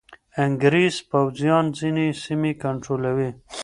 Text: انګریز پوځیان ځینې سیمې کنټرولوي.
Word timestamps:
انګریز 0.45 0.95
پوځیان 1.09 1.65
ځینې 1.79 2.07
سیمې 2.23 2.51
کنټرولوي. 2.63 3.29